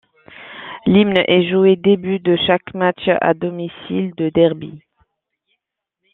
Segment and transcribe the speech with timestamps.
[0.87, 4.81] L'hymne est joué début de chaque match à domicile de Derby.